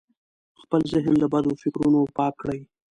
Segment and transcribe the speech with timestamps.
[0.61, 2.59] خپل ذهن له بدو فکرونو پاک کړئ.